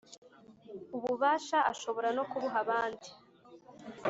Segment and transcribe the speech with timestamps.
[0.97, 3.09] Ububasha ashobora no kubuha abandi